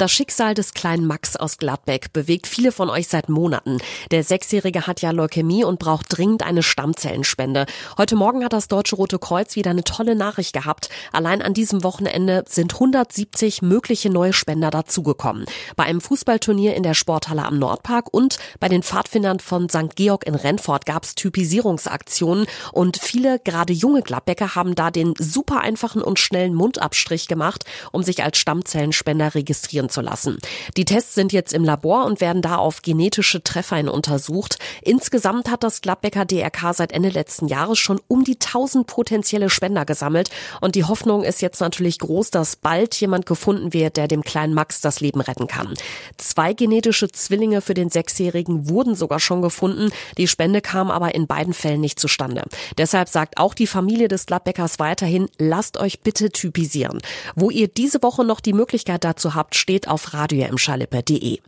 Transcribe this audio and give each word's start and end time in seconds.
Das 0.00 0.10
Schicksal 0.10 0.54
des 0.54 0.72
kleinen 0.72 1.06
Max 1.06 1.36
aus 1.36 1.58
Gladbeck 1.58 2.14
bewegt 2.14 2.46
viele 2.46 2.72
von 2.72 2.88
euch 2.88 3.06
seit 3.06 3.28
Monaten. 3.28 3.82
Der 4.10 4.24
Sechsjährige 4.24 4.86
hat 4.86 5.02
ja 5.02 5.10
Leukämie 5.10 5.62
und 5.62 5.78
braucht 5.78 6.06
dringend 6.08 6.42
eine 6.42 6.62
Stammzellenspende. 6.62 7.66
Heute 7.98 8.16
Morgen 8.16 8.42
hat 8.42 8.54
das 8.54 8.66
Deutsche 8.66 8.96
Rote 8.96 9.18
Kreuz 9.18 9.56
wieder 9.56 9.72
eine 9.72 9.84
tolle 9.84 10.16
Nachricht 10.16 10.54
gehabt. 10.54 10.88
Allein 11.12 11.42
an 11.42 11.52
diesem 11.52 11.84
Wochenende 11.84 12.44
sind 12.48 12.72
170 12.72 13.60
mögliche 13.60 14.08
neue 14.08 14.32
Spender 14.32 14.70
dazugekommen. 14.70 15.44
Bei 15.76 15.84
einem 15.84 16.00
Fußballturnier 16.00 16.74
in 16.76 16.82
der 16.82 16.94
Sporthalle 16.94 17.44
am 17.44 17.58
Nordpark 17.58 18.08
und 18.10 18.38
bei 18.58 18.70
den 18.70 18.82
Pfadfindern 18.82 19.38
von 19.38 19.68
St. 19.68 19.96
Georg 19.96 20.26
in 20.26 20.34
Rennfort 20.34 20.86
gab 20.86 21.04
es 21.04 21.14
Typisierungsaktionen 21.14 22.46
und 22.72 22.96
viele, 22.96 23.38
gerade 23.38 23.74
junge 23.74 24.00
Gladbecker, 24.00 24.54
haben 24.54 24.74
da 24.74 24.90
den 24.90 25.12
super 25.18 25.60
einfachen 25.60 26.00
und 26.00 26.18
schnellen 26.18 26.54
Mundabstrich 26.54 27.28
gemacht, 27.28 27.64
um 27.92 28.02
sich 28.02 28.22
als 28.22 28.38
Stammzellenspender 28.38 29.34
registrieren 29.34 29.89
zu 29.90 30.00
lassen. 30.00 30.38
Die 30.76 30.84
Tests 30.84 31.14
sind 31.14 31.32
jetzt 31.32 31.52
im 31.52 31.64
Labor 31.64 32.04
und 32.04 32.20
werden 32.20 32.42
da 32.42 32.56
auf 32.56 32.82
genetische 32.82 33.42
Treffer 33.42 33.70
untersucht. 33.92 34.58
Insgesamt 34.82 35.50
hat 35.50 35.62
das 35.62 35.80
Gladbecker 35.80 36.24
DRK 36.24 36.74
seit 36.74 36.92
Ende 36.92 37.08
letzten 37.08 37.46
Jahres 37.46 37.78
schon 37.78 38.00
um 38.08 38.24
die 38.24 38.34
1000 38.34 38.86
potenzielle 38.86 39.48
Spender 39.48 39.84
gesammelt 39.84 40.30
und 40.60 40.74
die 40.74 40.84
Hoffnung 40.84 41.22
ist 41.22 41.40
jetzt 41.40 41.60
natürlich 41.60 41.98
groß, 41.98 42.30
dass 42.30 42.56
bald 42.56 42.94
jemand 42.96 43.26
gefunden 43.26 43.72
wird, 43.72 43.96
der 43.96 44.08
dem 44.08 44.22
kleinen 44.22 44.54
Max 44.54 44.80
das 44.80 45.00
Leben 45.00 45.20
retten 45.20 45.46
kann. 45.46 45.74
Zwei 46.16 46.52
genetische 46.52 47.10
Zwillinge 47.10 47.60
für 47.60 47.74
den 47.74 47.90
Sechsjährigen 47.90 48.68
wurden 48.68 48.94
sogar 48.94 49.20
schon 49.20 49.42
gefunden. 49.42 49.90
Die 50.18 50.28
Spende 50.28 50.60
kam 50.60 50.90
aber 50.90 51.14
in 51.14 51.26
beiden 51.26 51.54
Fällen 51.54 51.80
nicht 51.80 52.00
zustande. 52.00 52.42
Deshalb 52.76 53.08
sagt 53.08 53.38
auch 53.38 53.54
die 53.54 53.66
Familie 53.66 54.08
des 54.08 54.26
Gladbeckers 54.26 54.78
weiterhin, 54.78 55.28
lasst 55.38 55.76
euch 55.78 56.00
bitte 56.00 56.30
typisieren. 56.30 57.00
Wo 57.34 57.50
ihr 57.50 57.68
diese 57.68 58.02
Woche 58.02 58.24
noch 58.24 58.40
die 58.40 58.52
Möglichkeit 58.52 59.04
dazu 59.04 59.34
habt, 59.34 59.54
steht 59.54 59.79
steht 59.80 59.88
auf 59.88 60.12
radioemschalippe.de. 60.12 61.38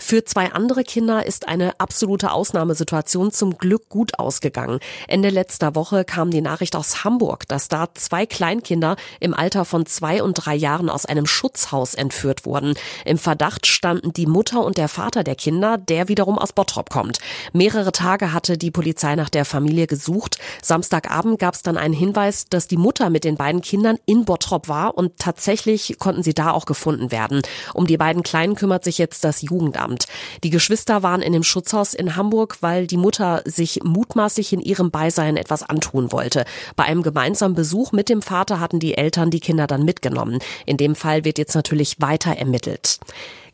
Für 0.00 0.24
zwei 0.24 0.52
andere 0.52 0.82
Kinder 0.82 1.26
ist 1.26 1.46
eine 1.46 1.78
absolute 1.78 2.32
Ausnahmesituation 2.32 3.30
zum 3.30 3.58
Glück 3.58 3.88
gut 3.88 4.18
ausgegangen. 4.18 4.80
Ende 5.06 5.28
letzter 5.28 5.76
Woche 5.76 6.04
kam 6.04 6.30
die 6.30 6.40
Nachricht 6.40 6.74
aus 6.74 7.04
Hamburg, 7.04 7.46
dass 7.46 7.68
da 7.68 7.94
zwei 7.94 8.26
Kleinkinder 8.26 8.96
im 9.20 9.34
Alter 9.34 9.64
von 9.64 9.86
zwei 9.86 10.22
und 10.22 10.34
drei 10.34 10.56
Jahren 10.56 10.88
aus 10.88 11.06
einem 11.06 11.26
Schutzhaus 11.26 11.94
entführt 11.94 12.44
wurden. 12.46 12.74
Im 13.04 13.18
Verdacht 13.18 13.66
standen 13.66 14.12
die 14.12 14.26
Mutter 14.26 14.64
und 14.64 14.78
der 14.78 14.88
Vater 14.88 15.22
der 15.22 15.36
Kinder, 15.36 15.76
der 15.78 16.08
wiederum 16.08 16.38
aus 16.38 16.54
Bottrop 16.54 16.90
kommt. 16.90 17.18
Mehrere 17.52 17.92
Tage 17.92 18.32
hatte 18.32 18.58
die 18.58 18.70
Polizei 18.70 19.14
nach 19.14 19.28
der 19.28 19.44
Familie 19.44 19.86
gesucht. 19.86 20.38
Samstagabend 20.62 21.38
gab 21.38 21.54
es 21.54 21.62
dann 21.62 21.76
einen 21.76 21.94
Hinweis, 21.94 22.46
dass 22.48 22.66
die 22.66 22.78
Mutter 22.78 23.10
mit 23.10 23.22
den 23.22 23.36
beiden 23.36 23.60
Kindern 23.60 23.98
in 24.06 24.24
Bottrop 24.24 24.66
war 24.66 24.96
und 24.96 25.18
tatsächlich 25.18 25.98
konnten 25.98 26.22
sie 26.22 26.34
da 26.34 26.50
auch 26.52 26.64
gefunden 26.64 27.12
werden. 27.12 27.42
Um 27.74 27.86
die 27.86 27.98
beiden 27.98 28.22
Kleinen 28.22 28.54
kümmert 28.54 28.82
sich 28.82 28.98
jetzt 28.98 29.24
das 29.24 29.42
Jugendamt. 29.42 29.89
Jugendamt. 29.90 30.06
Die 30.44 30.50
Geschwister 30.50 31.02
waren 31.02 31.22
in 31.22 31.32
dem 31.32 31.42
Schutzhaus 31.42 31.94
in 31.94 32.16
Hamburg, 32.16 32.58
weil 32.60 32.86
die 32.86 32.96
Mutter 32.96 33.42
sich 33.44 33.80
mutmaßlich 33.82 34.52
in 34.52 34.60
ihrem 34.60 34.90
Beisein 34.90 35.36
etwas 35.36 35.62
antun 35.62 36.12
wollte. 36.12 36.44
Bei 36.76 36.84
einem 36.84 37.02
gemeinsamen 37.02 37.54
Besuch 37.54 37.92
mit 37.92 38.08
dem 38.08 38.22
Vater 38.22 38.60
hatten 38.60 38.80
die 38.80 38.96
Eltern 38.96 39.30
die 39.30 39.40
Kinder 39.40 39.66
dann 39.66 39.84
mitgenommen. 39.84 40.38
In 40.66 40.76
dem 40.76 40.94
Fall 40.94 41.24
wird 41.24 41.38
jetzt 41.38 41.54
natürlich 41.54 42.00
weiter 42.00 42.36
ermittelt. 42.36 43.00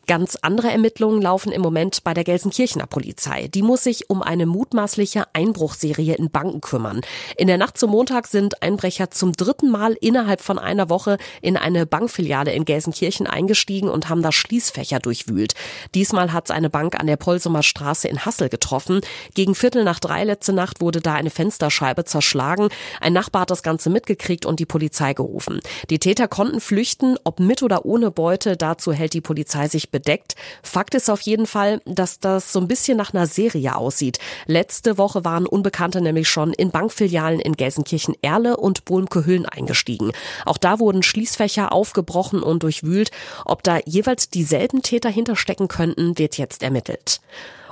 Ganz 0.07 0.37
andere 0.41 0.71
Ermittlungen 0.71 1.21
laufen 1.21 1.51
im 1.51 1.61
Moment 1.61 2.01
bei 2.05 2.13
der 2.13 2.23
Gelsenkirchener 2.23 2.87
Polizei. 2.87 3.49
Die 3.49 3.61
muss 3.61 3.83
sich 3.83 4.09
um 4.09 4.23
eine 4.23 4.45
mutmaßliche 4.45 5.25
Einbruchserie 5.33 6.15
in 6.15 6.31
Banken 6.31 6.61
kümmern. 6.61 7.01
In 7.35 7.47
der 7.47 7.57
Nacht 7.57 7.77
zum 7.77 7.91
Montag 7.91 8.27
sind 8.27 8.63
Einbrecher 8.63 9.11
zum 9.11 9.33
dritten 9.33 9.69
Mal 9.69 9.97
innerhalb 9.99 10.39
von 10.39 10.59
einer 10.59 10.89
Woche 10.89 11.17
in 11.41 11.57
eine 11.57 11.85
Bankfiliale 11.85 12.53
in 12.53 12.63
Gelsenkirchen 12.63 13.27
eingestiegen 13.27 13.89
und 13.89 14.07
haben 14.07 14.21
da 14.21 14.31
Schließfächer 14.31 14.99
durchwühlt. 14.99 15.55
Diesmal 15.93 16.31
hat 16.31 16.45
es 16.45 16.51
eine 16.51 16.69
Bank 16.69 16.97
an 16.97 17.07
der 17.07 17.17
Polsumer 17.17 17.61
Straße 17.61 18.07
in 18.07 18.23
Hassel 18.23 18.47
getroffen. 18.47 19.01
Gegen 19.33 19.55
Viertel 19.55 19.83
nach 19.83 19.99
drei 19.99 20.23
letzte 20.23 20.53
Nacht 20.53 20.79
wurde 20.79 21.01
da 21.01 21.15
eine 21.15 21.31
Fensterscheibe 21.31 22.05
zerschlagen. 22.05 22.69
Ein 23.01 23.11
Nachbar 23.11 23.41
hat 23.41 23.51
das 23.51 23.61
Ganze 23.61 23.89
mitgekriegt 23.89 24.45
und 24.45 24.61
die 24.61 24.65
Polizei 24.65 25.13
gerufen. 25.13 25.59
Die 25.89 25.99
Täter 25.99 26.29
konnten 26.29 26.61
flüchten, 26.61 27.17
ob 27.25 27.41
mit 27.41 27.61
oder 27.61 27.85
ohne 27.85 28.09
Beute. 28.09 28.55
Dazu 28.55 28.93
hält 28.93 29.11
die 29.11 29.19
Polizei 29.19 29.67
sich 29.67 29.91
bedeckt. 29.97 30.35
Fakt 30.61 30.93
ist 30.93 31.09
auf 31.09 31.21
jeden 31.21 31.47
Fall, 31.47 31.81
dass 31.85 32.19
das 32.19 32.53
so 32.53 32.59
ein 32.59 32.67
bisschen 32.67 32.97
nach 32.97 33.13
einer 33.13 33.25
Serie 33.25 33.75
aussieht. 33.75 34.19
Letzte 34.45 34.99
Woche 34.99 35.25
waren 35.25 35.47
Unbekannte 35.47 36.01
nämlich 36.01 36.29
schon 36.29 36.53
in 36.53 36.69
Bankfilialen 36.69 37.39
in 37.39 37.53
Gelsenkirchen-Erle 37.53 38.57
und 38.57 38.85
Bohmke-Hüllen 38.85 39.47
eingestiegen. 39.47 40.11
Auch 40.45 40.59
da 40.59 40.79
wurden 40.79 41.01
Schließfächer 41.01 41.71
aufgebrochen 41.71 42.43
und 42.43 42.61
durchwühlt. 42.61 43.09
Ob 43.45 43.63
da 43.63 43.79
jeweils 43.85 44.29
dieselben 44.29 44.83
Täter 44.83 45.09
hinterstecken 45.09 45.67
könnten, 45.67 46.19
wird 46.19 46.37
jetzt 46.37 46.61
ermittelt. 46.61 47.19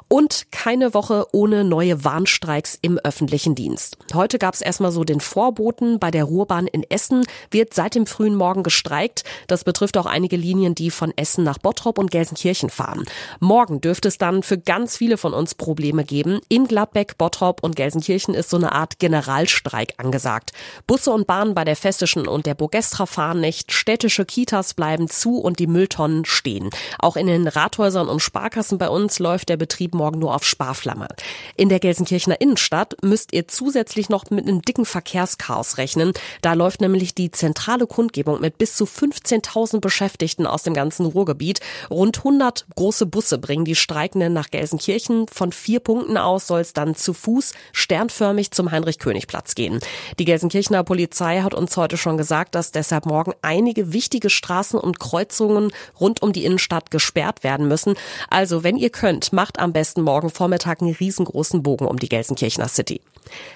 Und 0.07 0.51
keine 0.51 0.93
Woche 0.93 1.25
ohne 1.33 1.63
neue 1.63 2.03
Warnstreiks 2.03 2.77
im 2.79 2.99
öffentlichen 2.99 3.55
Dienst. 3.55 3.97
Heute 4.13 4.37
gab 4.37 4.53
es 4.53 4.61
erstmal 4.61 4.91
so 4.91 5.03
den 5.03 5.19
Vorboten. 5.19 5.97
Bei 5.97 6.11
der 6.11 6.25
Ruhrbahn 6.25 6.67
in 6.67 6.83
Essen 6.83 7.25
wird 7.49 7.73
seit 7.73 7.95
dem 7.95 8.05
frühen 8.05 8.35
Morgen 8.35 8.61
gestreikt. 8.61 9.23
Das 9.47 9.63
betrifft 9.63 9.97
auch 9.97 10.05
einige 10.05 10.35
Linien, 10.35 10.75
die 10.75 10.91
von 10.91 11.11
Essen 11.15 11.43
nach 11.43 11.57
Bottrop 11.57 11.97
und 11.97 12.11
Gelsenkirchen 12.11 12.69
fahren. 12.69 13.05
Morgen 13.39 13.81
dürfte 13.81 14.07
es 14.07 14.19
dann 14.19 14.43
für 14.43 14.59
ganz 14.59 14.95
viele 14.95 15.17
von 15.17 15.33
uns 15.33 15.55
Probleme 15.55 16.03
geben. 16.03 16.39
In 16.49 16.67
Gladbeck, 16.67 17.17
Bottrop 17.17 17.63
und 17.63 17.75
Gelsenkirchen 17.75 18.35
ist 18.35 18.51
so 18.51 18.57
eine 18.57 18.73
Art 18.73 18.99
Generalstreik 18.99 19.95
angesagt. 19.97 20.51
Busse 20.85 21.11
und 21.11 21.25
Bahnen 21.25 21.55
bei 21.55 21.63
der 21.63 21.75
Festischen 21.75 22.27
und 22.27 22.45
der 22.45 22.53
Bogestra 22.53 23.07
fahren 23.07 23.41
nicht. 23.41 23.71
Städtische 23.71 24.25
Kitas 24.25 24.75
bleiben 24.75 25.09
zu 25.09 25.39
und 25.39 25.57
die 25.57 25.67
Mülltonnen 25.67 26.25
stehen. 26.25 26.69
Auch 26.99 27.15
in 27.15 27.25
den 27.25 27.47
Rathäusern 27.47 28.07
und 28.07 28.19
Sparkassen 28.19 28.77
bei 28.77 28.87
uns 28.87 29.17
läuft 29.17 29.49
der 29.49 29.57
Betrieb 29.57 29.94
morgen 29.95 30.19
nur 30.19 30.35
auf 30.35 30.43
Sparflamme. 30.43 31.07
In 31.55 31.69
der 31.69 31.79
Gelsenkirchener 31.79 32.39
Innenstadt 32.39 32.95
müsst 33.01 33.33
ihr 33.33 33.47
zusätzlich 33.47 34.09
noch 34.09 34.29
mit 34.29 34.47
einem 34.47 34.61
dicken 34.61 34.85
Verkehrschaos 34.85 35.77
rechnen. 35.77 36.13
Da 36.41 36.53
läuft 36.53 36.81
nämlich 36.81 37.15
die 37.15 37.31
zentrale 37.31 37.87
Kundgebung 37.87 38.41
mit 38.41 38.57
bis 38.57 38.75
zu 38.75 38.85
15.000 38.85 39.79
Beschäftigten 39.79 40.45
aus 40.45 40.63
dem 40.63 40.73
ganzen 40.73 41.05
Ruhrgebiet. 41.05 41.59
Rund 41.89 42.17
100 42.17 42.65
große 42.75 43.05
Busse 43.05 43.37
bringen 43.37 43.65
die 43.65 43.75
Streikenden 43.75 44.33
nach 44.33 44.51
Gelsenkirchen. 44.51 45.27
Von 45.27 45.51
vier 45.51 45.79
Punkten 45.79 46.17
aus 46.17 46.47
soll 46.47 46.61
es 46.61 46.73
dann 46.73 46.95
zu 46.95 47.13
Fuß 47.13 47.53
sternförmig 47.71 48.51
zum 48.51 48.71
Heinrich-König-Platz 48.71 49.55
gehen. 49.55 49.79
Die 50.19 50.25
Gelsenkirchener 50.25 50.83
Polizei 50.83 51.41
hat 51.41 51.53
uns 51.53 51.77
heute 51.77 51.97
schon 51.97 52.17
gesagt, 52.17 52.55
dass 52.55 52.71
deshalb 52.71 53.05
morgen 53.05 53.33
einige 53.41 53.93
wichtige 53.93 54.29
Straßen 54.29 54.79
und 54.79 54.99
Kreuzungen 54.99 55.71
rund 55.99 56.21
um 56.21 56.33
die 56.33 56.45
Innenstadt 56.45 56.91
gesperrt 56.91 57.43
werden 57.43 57.67
müssen. 57.67 57.95
Also, 58.29 58.63
wenn 58.63 58.77
ihr 58.77 58.89
könnt, 58.89 59.33
macht 59.33 59.59
am 59.59 59.73
besten 59.73 59.84
besten 59.85 60.01
morgen 60.01 60.31
Vormittag 60.31 60.81
einen 60.81 60.95
riesengroßen 60.95 61.61
Bogen 61.61 61.85
um 61.85 61.99
die 61.99 62.09
Gelsenkirchener 62.09 62.67
City. 62.67 63.01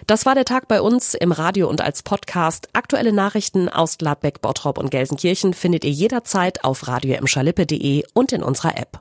Das 0.05 0.27
war 0.27 0.35
der 0.35 0.45
Tag 0.45 0.67
bei 0.67 0.79
uns 0.79 1.15
im 1.15 1.31
Radio 1.31 1.67
und 1.67 1.81
als 1.81 2.03
Podcast. 2.03 2.67
Aktuelle 2.73 3.11
Nachrichten 3.11 3.67
aus 3.67 3.97
Gladbeck, 3.97 4.39
Bottrop 4.39 4.77
und 4.77 4.91
Gelsenkirchen 4.91 5.55
findet 5.55 5.83
ihr 5.85 5.89
jederzeit 5.89 6.63
auf 6.63 6.87
radio 6.87 7.17
und 8.13 8.31
in 8.31 8.43
unserer 8.43 8.77
App. 8.77 8.99